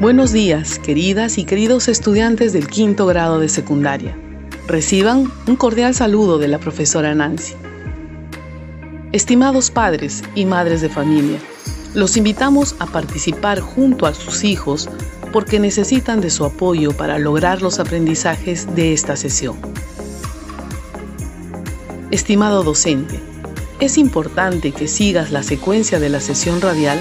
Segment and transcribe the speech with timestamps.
[0.00, 4.16] Buenos días, queridas y queridos estudiantes del quinto grado de secundaria.
[4.66, 7.52] Reciban un cordial saludo de la profesora Nancy.
[9.12, 11.38] Estimados padres y madres de familia,
[11.92, 14.88] los invitamos a participar junto a sus hijos
[15.34, 19.58] porque necesitan de su apoyo para lograr los aprendizajes de esta sesión.
[22.10, 23.20] Estimado docente,
[23.80, 26.98] es importante que sigas la secuencia de la sesión radial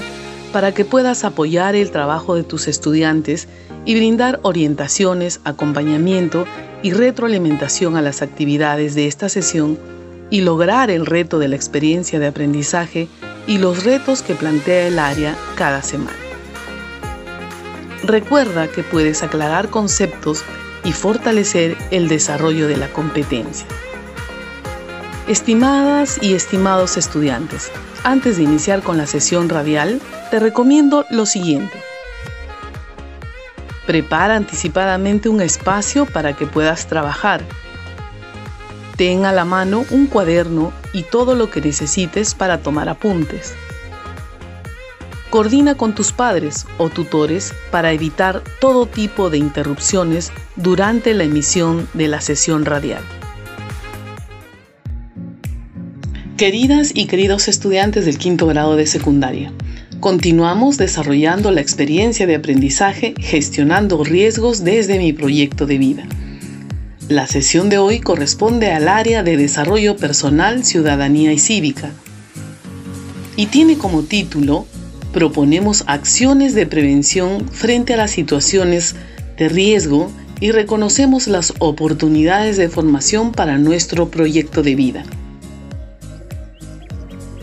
[0.49, 3.47] para que puedas apoyar el trabajo de tus estudiantes
[3.85, 6.45] y brindar orientaciones, acompañamiento
[6.83, 9.77] y retroalimentación a las actividades de esta sesión
[10.29, 13.07] y lograr el reto de la experiencia de aprendizaje
[13.47, 16.17] y los retos que plantea el área cada semana.
[18.03, 20.43] Recuerda que puedes aclarar conceptos
[20.83, 23.67] y fortalecer el desarrollo de la competencia.
[25.29, 27.71] Estimadas y estimados estudiantes,
[28.03, 31.79] antes de iniciar con la sesión radial, te recomiendo lo siguiente.
[33.85, 37.43] Prepara anticipadamente un espacio para que puedas trabajar.
[38.97, 43.53] Ten a la mano un cuaderno y todo lo que necesites para tomar apuntes.
[45.29, 51.87] Coordina con tus padres o tutores para evitar todo tipo de interrupciones durante la emisión
[51.93, 53.03] de la sesión radial.
[56.39, 59.51] Queridas y queridos estudiantes del quinto grado de secundaria,
[59.99, 66.05] continuamos desarrollando la experiencia de aprendizaje gestionando riesgos desde mi proyecto de vida.
[67.09, 71.91] La sesión de hoy corresponde al área de desarrollo personal, ciudadanía y cívica
[73.35, 74.65] y tiene como título
[75.11, 78.95] Proponemos acciones de prevención frente a las situaciones
[79.37, 80.09] de riesgo
[80.39, 85.03] y reconocemos las oportunidades de formación para nuestro proyecto de vida.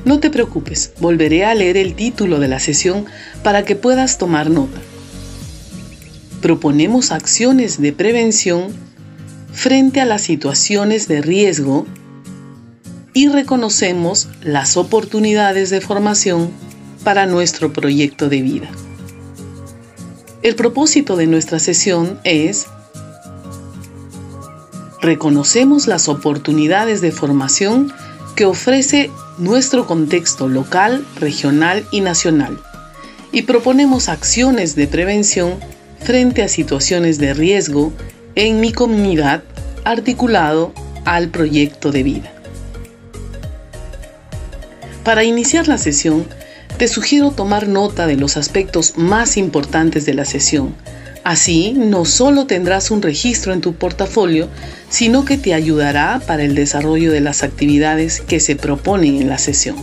[0.07, 3.07] No te preocupes, volveré a leer el título de la sesión
[3.43, 4.81] para que puedas tomar nota.
[6.41, 8.69] Proponemos acciones de prevención
[9.53, 11.87] frente a las situaciones de riesgo
[13.15, 16.53] y reconocemos las oportunidades de formación
[17.03, 18.69] para nuestro proyecto de vida.
[20.43, 22.69] El propósito de nuestra sesión es
[25.03, 27.93] reconocemos las oportunidades de formación
[28.37, 32.61] que ofrece nuestro contexto local, regional y nacional
[33.33, 35.55] y proponemos acciones de prevención
[36.01, 37.93] frente a situaciones de riesgo
[38.35, 39.43] en mi comunidad
[39.85, 40.73] articulado
[41.05, 42.33] al proyecto de vida.
[45.05, 46.27] Para iniciar la sesión,
[46.79, 50.75] te sugiero tomar nota de los aspectos más importantes de la sesión,
[51.27, 54.49] Así, no solo tendrás un registro en tu portafolio,
[54.89, 59.37] sino que te ayudará para el desarrollo de las actividades que se proponen en la
[59.37, 59.75] sesión.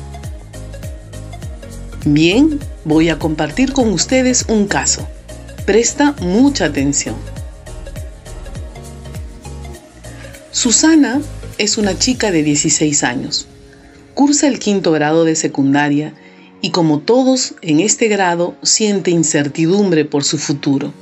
[2.06, 5.06] Bien, voy a compartir con ustedes un caso.
[5.66, 7.16] Presta mucha atención.
[10.52, 11.20] Susana
[11.58, 13.48] es una chica de 16 años.
[14.14, 16.14] Cursa el quinto grado de secundaria
[16.62, 20.94] y como todos en este grado siente incertidumbre por su futuro.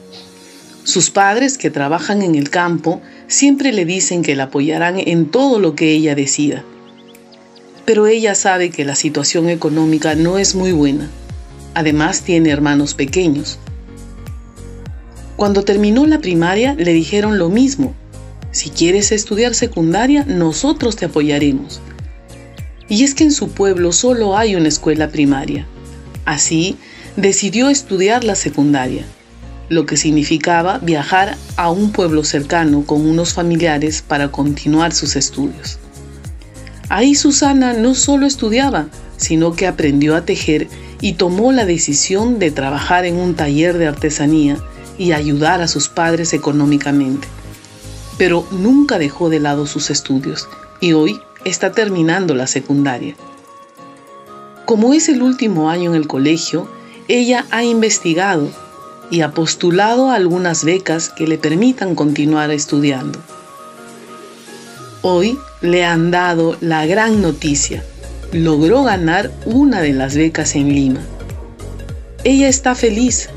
[0.84, 5.60] Sus padres, que trabajan en el campo, siempre le dicen que la apoyarán en todo
[5.60, 6.64] lo que ella decida.
[7.86, 11.08] Pero ella sabe que la situación económica no es muy buena.
[11.76, 13.60] Además tiene hermanos pequeños.
[15.36, 17.94] Cuando terminó la primaria le dijeron lo mismo.
[18.52, 21.80] Si quieres estudiar secundaria, nosotros te apoyaremos.
[22.90, 25.66] Y es que en su pueblo solo hay una escuela primaria.
[26.26, 26.76] Así,
[27.16, 29.06] decidió estudiar la secundaria
[29.72, 35.80] lo que significaba viajar a un pueblo cercano con unos familiares para continuar sus estudios.
[36.90, 40.68] Ahí Susana no solo estudiaba, sino que aprendió a tejer
[41.00, 44.58] y tomó la decisión de trabajar en un taller de artesanía
[44.98, 47.30] y ayudar a sus padres económicamente.
[48.18, 50.50] Pero nunca dejó de lado sus estudios
[50.82, 53.16] y hoy está terminando la secundaria.
[54.66, 56.70] Como es el último año en el colegio,
[57.08, 58.52] ella ha investigado
[59.12, 63.20] y ha postulado algunas becas que le permitan continuar estudiando.
[65.04, 67.84] Hoy le han dado la gran noticia.
[68.32, 71.02] Logró ganar una de las becas en Lima.
[72.24, 73.30] Ella está feliz.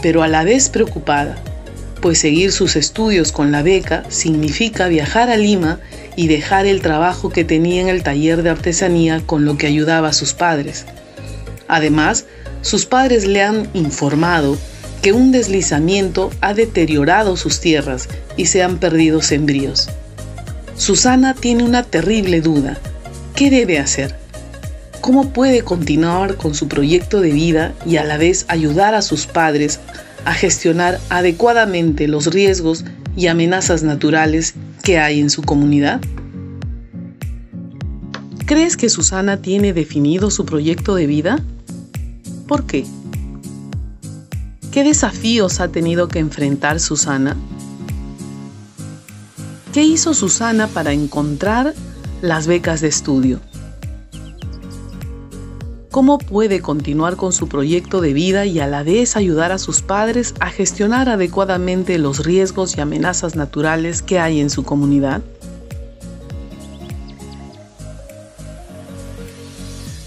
[0.00, 1.36] pero a la vez preocupada,
[2.00, 5.78] pues seguir sus estudios con la beca significa viajar a Lima
[6.16, 10.08] y dejar el trabajo que tenía en el taller de artesanía con lo que ayudaba
[10.08, 10.86] a sus padres.
[11.68, 12.24] Además,
[12.62, 14.58] sus padres le han informado
[15.02, 19.90] que un deslizamiento ha deteriorado sus tierras y se han perdido sembríos.
[20.76, 22.78] Susana tiene una terrible duda.
[23.34, 24.14] ¿Qué debe hacer?
[25.00, 29.26] ¿Cómo puede continuar con su proyecto de vida y a la vez ayudar a sus
[29.26, 29.80] padres
[30.24, 32.84] a gestionar adecuadamente los riesgos
[33.16, 34.54] y amenazas naturales
[34.84, 36.00] que hay en su comunidad?
[38.46, 41.40] ¿Crees que Susana tiene definido su proyecto de vida?
[42.46, 42.84] ¿Por qué?
[44.72, 47.36] ¿Qué desafíos ha tenido que enfrentar Susana?
[49.74, 51.74] ¿Qué hizo Susana para encontrar
[52.22, 53.38] las becas de estudio?
[55.90, 59.82] ¿Cómo puede continuar con su proyecto de vida y a la vez ayudar a sus
[59.82, 65.20] padres a gestionar adecuadamente los riesgos y amenazas naturales que hay en su comunidad?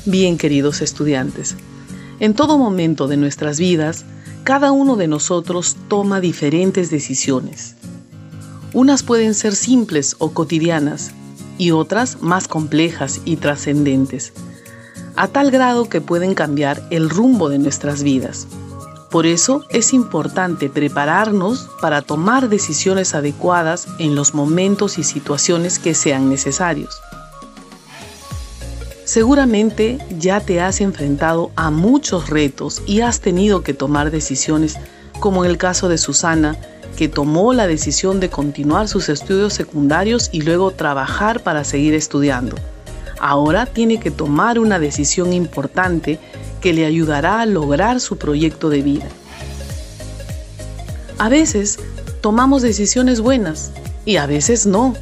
[0.05, 1.55] Bien, queridos estudiantes,
[2.19, 4.05] en todo momento de nuestras vidas,
[4.45, 7.75] cada uno de nosotros toma diferentes decisiones.
[8.73, 11.11] Unas pueden ser simples o cotidianas
[11.57, 14.33] y otras más complejas y trascendentes
[15.15, 18.47] a tal grado que pueden cambiar el rumbo de nuestras vidas.
[19.09, 25.95] Por eso es importante prepararnos para tomar decisiones adecuadas en los momentos y situaciones que
[25.95, 27.01] sean necesarios.
[29.05, 34.75] Seguramente ya te has enfrentado a muchos retos y has tenido que tomar decisiones,
[35.19, 36.57] como en el caso de Susana,
[36.97, 42.55] que tomó la decisión de continuar sus estudios secundarios y luego trabajar para seguir estudiando
[43.19, 46.19] ahora tiene que tomar una decisión importante
[46.61, 49.07] que le ayudará a lograr su proyecto de vida.
[51.17, 51.79] A veces
[52.21, 53.71] tomamos decisiones buenas
[54.05, 54.93] y a veces no.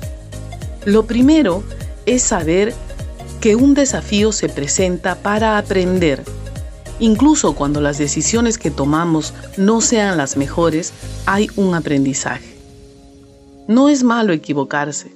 [0.85, 1.63] Lo primero
[2.05, 2.73] es saber
[3.43, 6.23] que un desafío se presenta para aprender.
[7.01, 10.93] Incluso cuando las decisiones que tomamos no sean las mejores,
[11.25, 12.55] hay un aprendizaje.
[13.67, 15.11] No es malo equivocarse,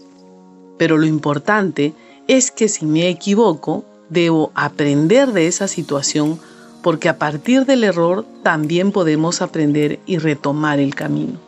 [0.77, 1.93] pero lo importante
[2.27, 6.37] es que si me equivoco, debo aprender de esa situación
[6.83, 11.39] porque a partir del error también podemos aprender y retomar el camino.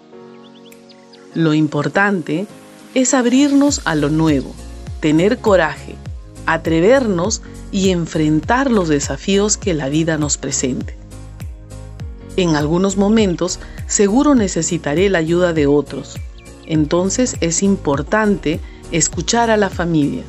[1.34, 2.48] Lo importante
[2.94, 4.54] es abrirnos a lo nuevo,
[5.02, 5.98] tener coraje,
[6.46, 7.42] atrevernos
[7.72, 10.98] y enfrentar los desafíos que la vida nos presente.
[12.38, 16.18] En algunos momentos seguro necesitaré la ayuda de otros,
[16.66, 18.60] entonces es importante
[18.92, 20.24] escuchar a la familia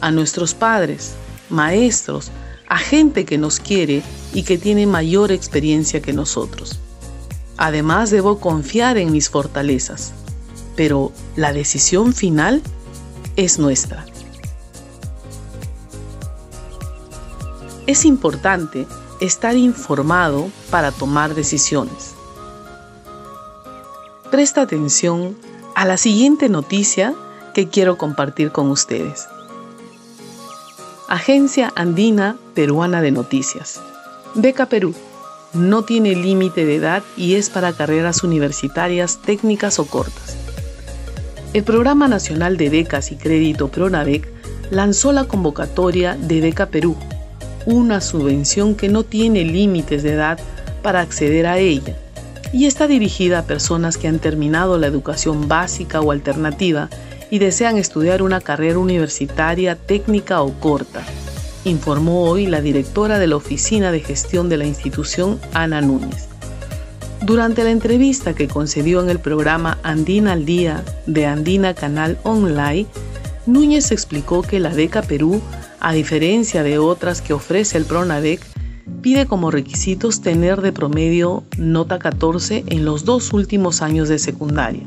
[0.00, 1.14] a nuestros padres,
[1.50, 2.30] maestros,
[2.68, 4.02] a gente que nos quiere
[4.32, 6.78] y que tiene mayor experiencia que nosotros.
[7.56, 10.12] Además debo confiar en mis fortalezas,
[10.74, 12.62] pero la decisión final
[13.36, 14.04] es nuestra.
[17.86, 18.86] Es importante
[19.20, 22.14] estar informado para tomar decisiones.
[24.30, 25.36] Presta atención
[25.76, 27.14] a la siguiente noticia
[27.54, 29.28] que quiero compartir con ustedes.
[31.08, 33.80] Agencia Andina Peruana de Noticias.
[34.34, 34.92] Beca Perú.
[35.54, 40.36] No tiene límite de edad y es para carreras universitarias técnicas o cortas.
[41.52, 44.28] El Programa Nacional de Becas y Crédito Pronavec
[44.70, 46.96] lanzó la convocatoria de Beca Perú,
[47.66, 50.38] una subvención que no tiene límites de edad
[50.82, 51.94] para acceder a ella
[52.52, 56.88] y está dirigida a personas que han terminado la educación básica o alternativa
[57.30, 61.02] y desean estudiar una carrera universitaria técnica o corta,
[61.64, 66.28] informó hoy la directora de la Oficina de Gestión de la institución, Ana Núñez.
[67.22, 72.86] Durante la entrevista que concedió en el programa Andina al Día de Andina Canal Online,
[73.46, 75.40] Núñez explicó que la beca Perú,
[75.80, 78.40] a diferencia de otras que ofrece el PRONAVEC,
[79.02, 84.84] pide como requisitos tener de promedio nota 14 en los dos últimos años de secundaria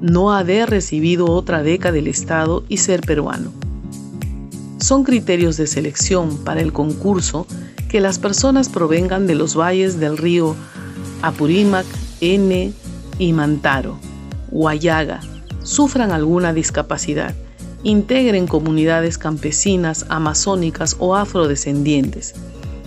[0.00, 3.52] no haber recibido otra beca del Estado y ser peruano.
[4.78, 7.46] Son criterios de selección para el concurso
[7.88, 10.54] que las personas provengan de los valles del río
[11.22, 11.86] Apurímac,
[12.20, 12.72] N
[13.18, 13.98] y Mantaro,
[14.50, 15.20] Huayaga,
[15.62, 17.34] sufran alguna discapacidad,
[17.82, 22.34] integren comunidades campesinas, amazónicas o afrodescendientes,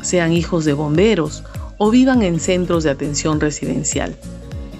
[0.01, 1.43] sean hijos de bomberos
[1.77, 4.15] o vivan en centros de atención residencial.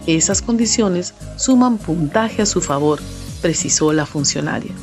[0.08, 3.00] Esas condiciones suman puntaje a su favor,
[3.42, 4.74] precisó la funcionaria.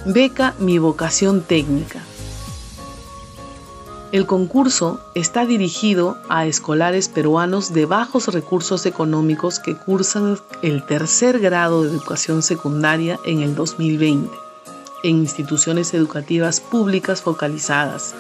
[0.05, 2.01] Beca Mi Vocación Técnica.
[4.12, 11.38] El concurso está dirigido a escolares peruanos de bajos recursos económicos que cursan el tercer
[11.38, 14.28] grado de educación secundaria en el 2020
[15.02, 18.14] en instituciones educativas públicas focalizadas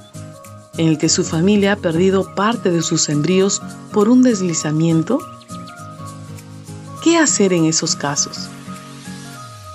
[0.76, 3.62] en el que su familia ha perdido parte de sus embrios
[3.92, 5.20] por un deslizamiento?
[7.04, 8.48] ¿Qué hacer en esos casos?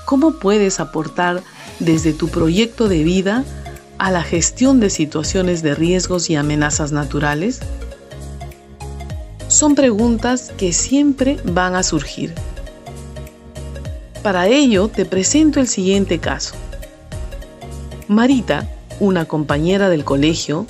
[0.05, 1.43] ¿Cómo puedes aportar
[1.77, 3.45] desde tu proyecto de vida
[3.99, 7.59] a la gestión de situaciones de riesgos y amenazas naturales?
[9.47, 12.33] Son preguntas que siempre van a surgir.
[14.23, 16.55] Para ello te presento el siguiente caso.
[18.07, 18.67] Marita,
[18.99, 20.65] una compañera del colegio,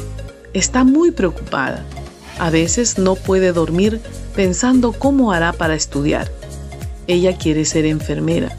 [0.54, 1.86] Está muy preocupada.
[2.38, 4.02] A veces no puede dormir
[4.36, 6.39] pensando cómo hará para estudiar.
[7.10, 8.56] Ella quiere ser enfermera,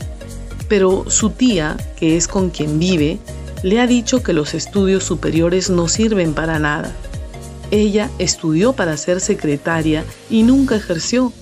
[0.69, 3.21] pero su tía, que es con quien vive,
[3.63, 6.93] le ha dicho que los estudios superiores no sirven para nada.
[7.71, 11.33] Ella estudió para ser secretaria y nunca ejerció,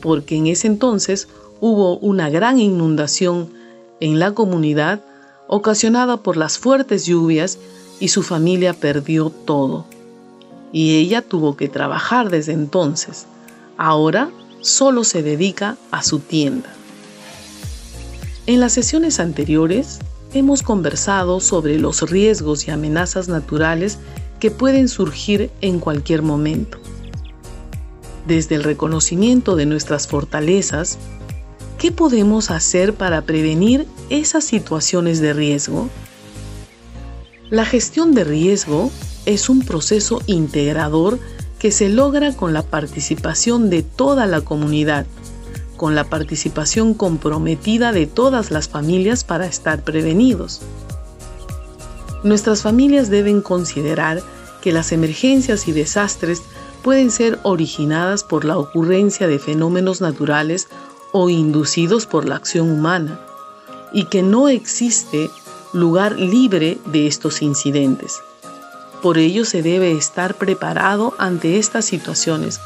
[0.00, 1.28] porque en ese entonces
[1.60, 3.52] hubo una gran inundación
[4.00, 5.00] en la comunidad
[5.46, 7.60] ocasionada por las fuertes lluvias
[8.00, 9.86] y su familia perdió todo.
[10.72, 13.26] Y ella tuvo que trabajar desde entonces.
[13.76, 16.72] Ahora solo se dedica a su tienda.
[18.46, 19.98] En las sesiones anteriores
[20.32, 23.98] hemos conversado sobre los riesgos y amenazas naturales
[24.40, 26.78] que pueden surgir en cualquier momento.
[28.26, 30.98] Desde el reconocimiento de nuestras fortalezas,
[31.78, 35.88] ¿qué podemos hacer para prevenir esas situaciones de riesgo?
[37.50, 38.90] La gestión de riesgo
[39.26, 41.18] es un proceso integrador
[41.62, 45.06] que se logra con la participación de toda la comunidad,
[45.76, 50.62] con la participación comprometida de todas las familias para estar prevenidos.
[52.24, 54.24] Nuestras familias deben considerar
[54.60, 56.42] que las emergencias y desastres
[56.82, 60.66] pueden ser originadas por la ocurrencia de fenómenos naturales
[61.12, 63.20] o inducidos por la acción humana,
[63.92, 65.30] y que no existe
[65.72, 68.20] lugar libre de estos incidentes.
[69.02, 72.60] Por ello se debe estar preparado ante estas situaciones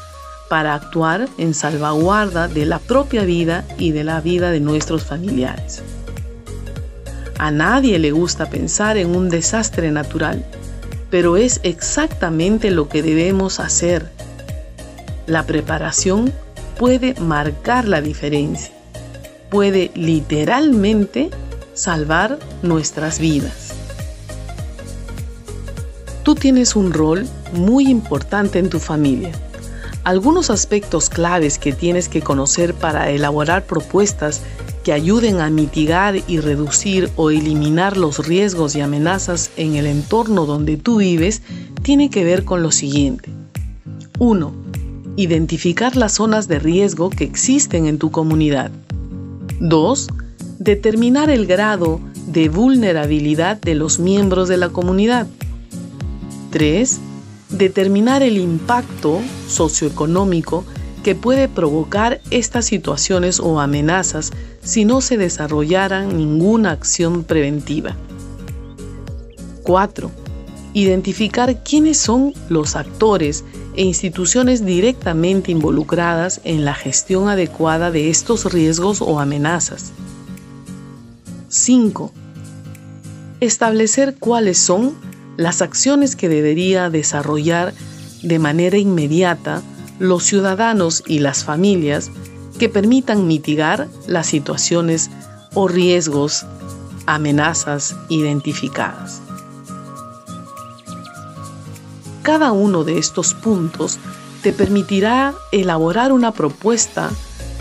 [0.49, 5.81] para actuar en salvaguarda de la propia vida y de la vida de nuestros familiares.
[7.39, 10.45] A nadie le gusta pensar en un desastre natural,
[11.09, 14.11] pero es exactamente lo que debemos hacer.
[15.25, 16.31] La preparación
[16.77, 18.71] puede marcar la diferencia,
[19.49, 21.31] puede literalmente
[21.73, 23.66] salvar nuestras vidas.
[26.27, 29.31] Tú tienes un rol muy importante en tu familia.
[30.03, 34.41] Algunos aspectos claves que tienes que conocer para elaborar propuestas
[34.83, 40.45] que ayuden a mitigar y reducir o eliminar los riesgos y amenazas en el entorno
[40.45, 41.43] donde tú vives
[41.81, 43.31] tiene que ver con lo siguiente.
[44.19, 44.53] 1.
[45.15, 48.69] Identificar las zonas de riesgo que existen en tu comunidad.
[49.61, 50.09] 2
[50.59, 55.27] determinar el grado de vulnerabilidad de los miembros de la comunidad.
[56.57, 56.99] 3.
[57.49, 60.63] Determinar el impacto socioeconómico
[61.03, 64.31] que puede provocar estas situaciones o amenazas
[64.63, 67.95] si no se desarrollara ninguna acción preventiva.
[69.61, 70.09] 4.
[70.73, 73.43] Identificar quiénes son los actores
[73.75, 79.91] e instituciones directamente involucradas en la gestión adecuada de estos riesgos o amenazas.
[81.49, 82.11] 5.
[83.41, 84.95] Establecer cuáles son
[85.37, 87.73] las acciones que debería desarrollar
[88.23, 89.61] de manera inmediata
[89.99, 92.11] los ciudadanos y las familias
[92.59, 95.09] que permitan mitigar las situaciones
[95.53, 96.45] o riesgos,
[97.05, 99.21] amenazas identificadas.
[102.23, 103.99] Cada uno de estos puntos
[104.41, 107.09] te permitirá elaborar una propuesta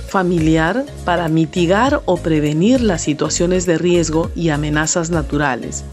[0.08, 5.84] familiar para mitigar o prevenir las situaciones de riesgo y amenazas naturales.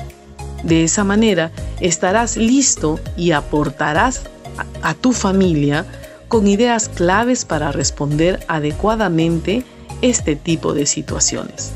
[0.64, 4.22] De esa manera estarás listo y aportarás
[4.82, 5.86] a, tu familia
[6.28, 9.64] con ideas claves para responder adecuadamente
[10.02, 11.72] este tipo de situaciones.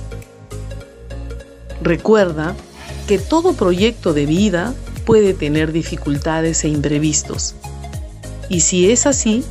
[1.81, 2.55] Recuerda
[3.07, 4.73] que todo proyecto de vida
[5.05, 7.55] puede tener dificultades e imprevistos.
[8.49, 9.43] Y si es así,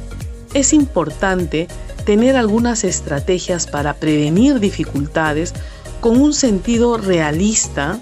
[0.55, 1.69] es importante
[2.05, 5.53] tener algunas estrategias para prevenir dificultades
[6.01, 8.01] con un sentido realista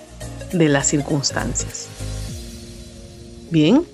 [0.55, 1.89] de las circunstancias.
[3.51, 3.85] Bien,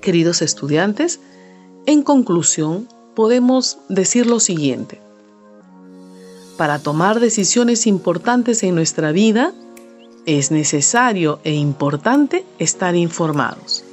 [0.00, 1.20] queridos estudiantes,
[1.86, 5.00] en conclusión podemos decir lo siguiente.
[6.56, 9.52] Para tomar decisiones importantes en nuestra vida,
[10.26, 13.84] es necesario e importante estar informados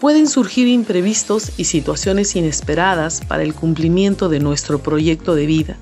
[0.00, 5.76] pueden surgir imprevistos y situaciones inesperadas para el cumplimiento de nuestro proyecto de vida.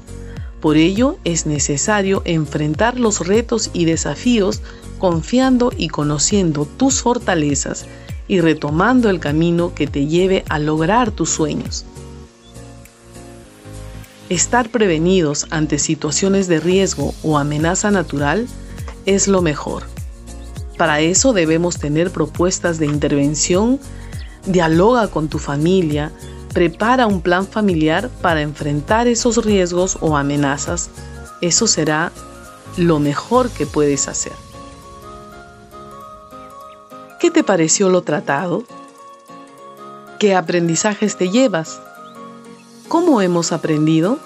[0.61, 4.63] Por ello es necesario enfrentar los retos y desafíos
[4.99, 7.87] confiando y conociendo tus fortalezas
[8.29, 11.85] y retomando el camino que te lleve a lograr tus sueños.
[14.29, 18.49] Estar prevenidos ante situaciones de riesgo o amenaza natural
[19.05, 19.85] es lo mejor.
[20.77, 23.79] Para eso debemos tener propuestas de intervención
[24.47, 26.13] dialoga con tu familia,
[26.57, 30.89] prepara un plan familiar para enfrentar esos riesgos o amenazas.
[31.43, 32.13] Eso será
[32.79, 34.33] lo mejor que puedes hacer.
[37.21, 38.65] ¿Qué te pareció lo tratado?
[40.19, 41.79] ¿Qué aprendizajes te llevas?
[42.89, 44.19] ¿Cómo hemos aprendido?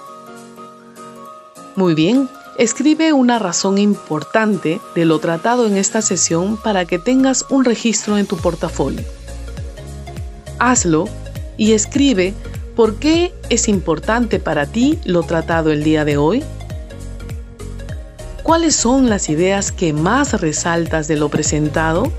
[1.75, 7.45] Muy bien, escribe una razón importante de lo tratado en esta sesión para que tengas
[7.51, 9.05] un registro en tu portafolio
[10.61, 11.09] hazlo
[11.61, 12.33] y escribe
[12.75, 16.43] por qué es importante para ti lo tratado el día de hoy.
[18.43, 22.11] ¿Cuáles son las ideas que más resaltas de lo presentado?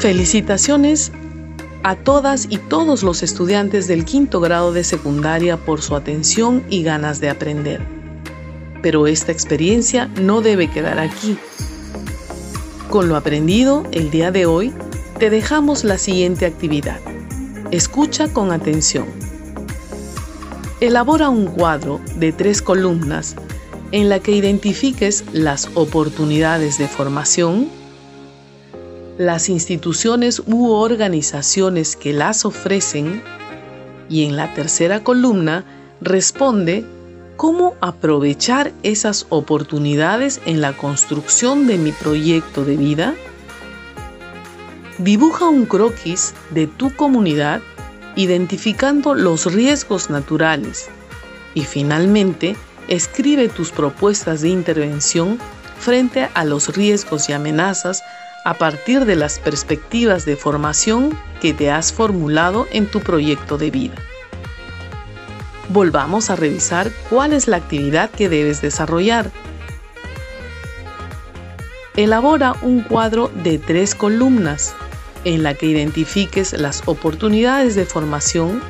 [0.00, 1.12] Felicitaciones
[1.82, 6.82] a todas y todos los estudiantes del quinto grado de secundaria por su atención y
[6.82, 8.05] ganas de aprender.
[8.86, 11.36] Pero esta experiencia no debe quedar aquí.
[12.88, 14.72] Con lo aprendido el día de hoy,
[15.18, 17.00] te dejamos la siguiente actividad.
[17.72, 19.06] Escucha con atención.
[20.80, 23.34] Elabora un cuadro de tres columnas
[23.90, 27.68] en la que identifiques las oportunidades de formación,
[29.18, 33.20] las instituciones u organizaciones que las ofrecen
[34.08, 35.64] y en la tercera columna
[36.00, 36.84] responde
[37.36, 43.14] cómo aprovechar esas oportunidades en la construcción de mi proyecto de vida.
[44.98, 47.60] Dibuja un croquis de tu comunidad
[48.16, 50.88] identificando los riesgos naturales
[51.54, 52.56] y finalmente
[52.88, 55.38] escribe tus propuestas de intervención
[55.78, 58.02] frente a los riesgos y amenazas
[58.44, 63.70] a partir de las perspectivas de formación que te has formulado en tu proyecto de
[63.70, 63.96] vida.
[65.68, 69.30] Volvamos a revisar cuál es la actividad que debes desarrollar.
[71.96, 74.74] Elabora un cuadro de tres columnas
[75.24, 78.62] en la que identifiques las oportunidades de formación,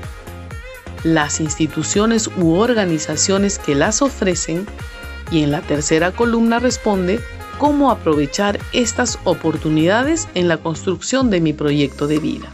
[1.04, 4.66] las instituciones u organizaciones que las ofrecen
[5.30, 7.20] y en la tercera columna responde
[7.58, 12.48] cómo aprovechar estas oportunidades en la construcción de mi proyecto de vida.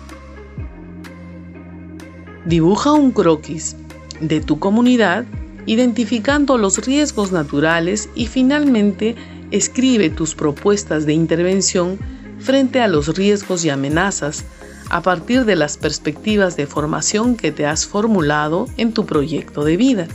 [2.45, 3.77] Dibuja un croquis
[4.23, 5.27] de tu comunidad
[5.67, 9.15] identificando los riesgos naturales y finalmente
[9.51, 11.99] escribe tus propuestas de intervención
[12.39, 14.45] frente a los riesgos y amenazas
[14.91, 19.77] a partir de las perspectivas de formación que te has formulado en tu proyecto de
[19.77, 20.09] vida.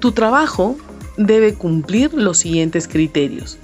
[0.00, 0.76] Tu trabajo
[1.16, 3.58] debe cumplir los siguientes criterios.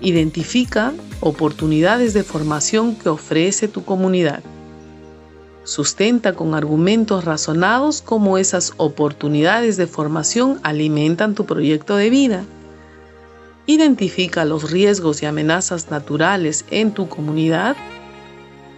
[0.00, 4.42] Identifica oportunidades de formación que ofrece tu comunidad.
[5.64, 12.44] Sustenta con argumentos razonados cómo esas oportunidades de formación alimentan tu proyecto de vida.
[13.66, 17.76] Identifica los riesgos y amenazas naturales en tu comunidad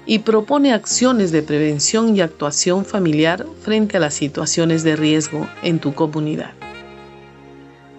[0.05, 5.79] y propone acciones de prevención y actuación familiar frente a las situaciones de riesgo en
[5.79, 6.53] tu comunidad.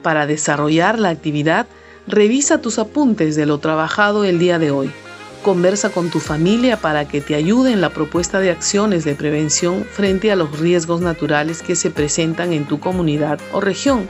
[0.04, 1.65] Para desarrollar la actividad,
[2.06, 4.91] revisa tus apuntes de lo trabajado el día de hoy.
[5.45, 9.86] Conversa con tu familia para que te ayude en la propuesta de acciones de prevención
[9.86, 14.10] frente a los riesgos naturales que se presentan en tu comunidad o región.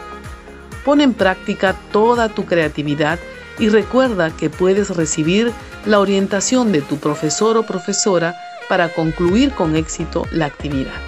[0.86, 3.19] Pon en práctica toda tu creatividad
[3.60, 5.52] y recuerda que puedes recibir
[5.86, 8.38] la orientación de tu profesor o profesora
[8.69, 11.02] para concluir con éxito la actividad.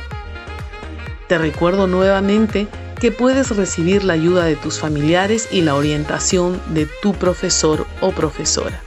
[1.30, 2.68] Te recuerdo nuevamente
[3.00, 8.12] que puedes recibir la ayuda de tus familiares y la orientación de tu profesor o
[8.12, 8.84] profesora.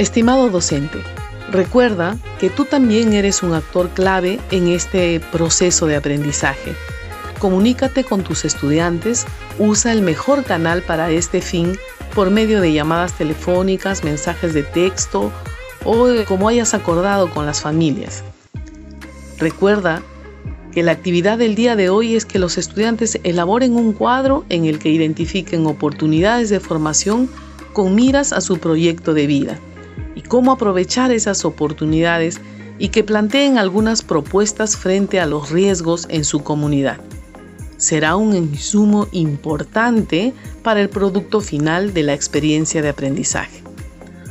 [0.00, 0.96] Estimado docente,
[1.50, 6.72] recuerda que tú también eres un actor clave en este proceso de aprendizaje.
[7.38, 9.26] Comunícate con tus estudiantes,
[9.58, 11.76] usa el mejor canal para este fin
[12.14, 15.30] por medio de llamadas telefónicas, mensajes de texto
[15.84, 18.24] o como hayas acordado con las familias.
[19.36, 20.00] Recuerda
[20.72, 24.64] que la actividad del día de hoy es que los estudiantes elaboren un cuadro en
[24.64, 27.28] el que identifiquen oportunidades de formación
[27.74, 29.60] con miras a su proyecto de vida
[30.20, 32.42] y cómo aprovechar esas oportunidades
[32.78, 36.98] y que planteen algunas propuestas frente a los riesgos en su comunidad.
[37.78, 43.62] Será un insumo importante para el producto final de la experiencia de aprendizaje.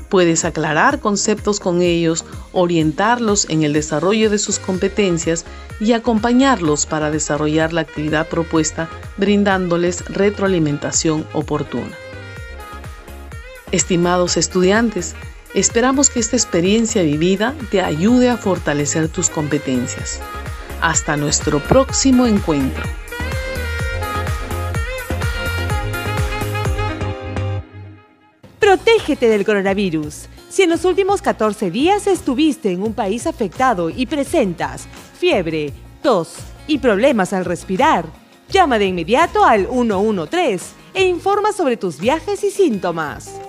[0.10, 2.24] Puedes aclarar conceptos con ellos,
[2.54, 5.44] orientarlos en el desarrollo de sus competencias
[5.80, 11.98] y acompañarlos para desarrollar la actividad propuesta brindándoles retroalimentación oportuna.
[13.72, 15.16] Estimados estudiantes,
[15.54, 20.20] esperamos que esta experiencia vivida te ayude a fortalecer tus competencias.
[20.82, 22.84] Hasta nuestro próximo encuentro.
[28.60, 30.30] Protégete del coronavirus.
[30.50, 34.88] Si en los últimos 14 días estuviste en un país afectado y presentas
[35.20, 36.36] fiebre, tos
[36.68, 38.06] y problemas al respirar,
[38.50, 43.49] llama de inmediato al 113 e informa sobre tus viajes y síntomas.